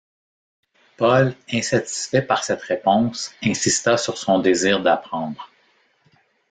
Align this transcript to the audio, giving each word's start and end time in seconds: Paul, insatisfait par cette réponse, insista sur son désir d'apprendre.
Paul, 0.97 1.35
insatisfait 1.53 2.23
par 2.23 2.43
cette 2.43 2.63
réponse, 2.63 3.35
insista 3.43 3.97
sur 3.99 4.17
son 4.17 4.39
désir 4.39 4.81
d'apprendre. 4.81 5.51